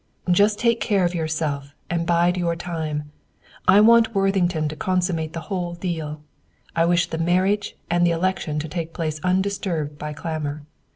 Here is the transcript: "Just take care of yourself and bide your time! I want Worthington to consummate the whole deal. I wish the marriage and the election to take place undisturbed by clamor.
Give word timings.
"Just 0.31 0.57
take 0.57 0.79
care 0.81 1.05
of 1.05 1.13
yourself 1.13 1.75
and 1.87 2.07
bide 2.07 2.35
your 2.35 2.55
time! 2.55 3.11
I 3.67 3.81
want 3.81 4.15
Worthington 4.15 4.67
to 4.69 4.75
consummate 4.75 5.33
the 5.33 5.41
whole 5.41 5.75
deal. 5.75 6.23
I 6.75 6.85
wish 6.85 7.11
the 7.11 7.19
marriage 7.19 7.75
and 7.87 8.03
the 8.03 8.09
election 8.09 8.57
to 8.57 8.67
take 8.67 8.95
place 8.95 9.21
undisturbed 9.23 9.99
by 9.99 10.13
clamor. 10.13 10.63